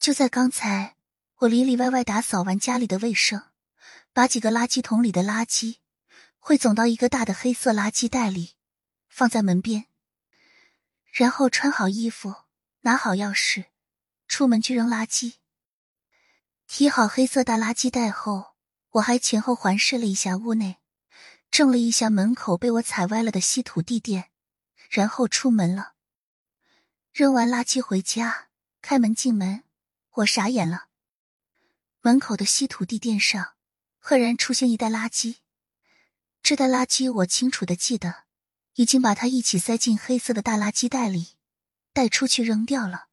[0.00, 0.96] 就在刚才，
[1.40, 3.50] 我里里外外打扫完家里的卫生，
[4.14, 5.76] 把几个垃圾桶里的垃圾
[6.38, 8.54] 汇总到一个大的黑色垃圾袋里，
[9.10, 9.84] 放在门边，
[11.12, 12.34] 然后穿好衣服，
[12.80, 13.66] 拿好钥匙，
[14.26, 15.34] 出门去扔垃圾。
[16.66, 18.54] 提好黑色大垃圾袋后，
[18.92, 20.78] 我还前后环视了一下屋内，
[21.50, 24.30] 正了一下门口被我踩歪了的稀土地垫，
[24.88, 25.92] 然后出门了。
[27.12, 28.48] 扔完垃圾回家，
[28.80, 29.64] 开门进门。
[30.14, 30.88] 我傻眼了，
[32.00, 33.54] 门口的稀土地垫上
[33.98, 35.36] 赫然出现一袋垃圾。
[36.42, 38.24] 这袋垃圾我清楚的记得，
[38.74, 41.36] 已经把它一起塞进黑色的大垃圾袋里，
[41.92, 43.06] 带出去扔掉了。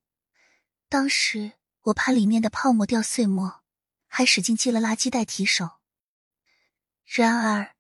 [0.90, 3.62] 当时我怕里面的泡沫掉碎末，
[4.08, 5.78] 还使劲系了垃圾袋提手。
[7.06, 7.76] 然而，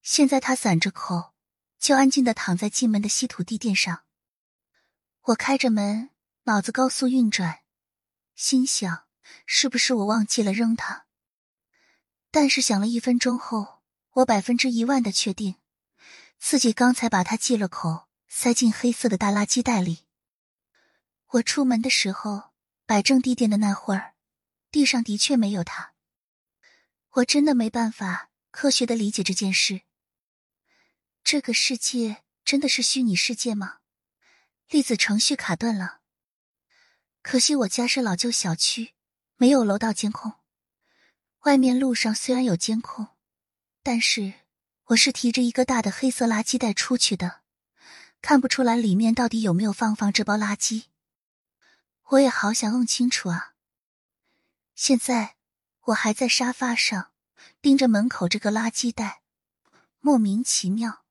[0.00, 1.34] 现在它散着口，
[1.78, 4.04] 就安静的躺在进门的稀土地垫上。
[5.22, 6.10] 我开着门，
[6.44, 7.60] 脑子高速运转。
[8.40, 9.04] 心想，
[9.44, 11.04] 是不是我忘记了扔它？
[12.30, 15.56] 但是想了一分钟后，我百分之一万的确定，
[16.38, 20.06] 自己刚才把它系了口，塞进黑色的大垃圾袋里。
[21.32, 22.52] 我出门的时候
[22.86, 24.14] 摆正地垫的那会儿，
[24.70, 25.92] 地上的确没有它。
[27.10, 29.82] 我真的没办法科学的理解这件事。
[31.22, 33.80] 这个世界真的是虚拟世界吗？
[34.70, 35.99] 粒子程序卡顿了。
[37.22, 38.94] 可惜我家是老旧小区，
[39.36, 40.34] 没有楼道监控。
[41.40, 43.08] 外面路上虽然有监控，
[43.82, 44.34] 但是
[44.86, 47.40] 我是提着一个大的黑色垃圾袋出去的，
[48.20, 50.84] 看不出来里面到底有没有放放这包垃圾。
[52.08, 53.54] 我也好想弄清楚啊！
[54.74, 55.36] 现在
[55.86, 57.12] 我还在沙发上
[57.62, 59.22] 盯着门口这个垃圾袋，
[60.00, 61.04] 莫名其妙。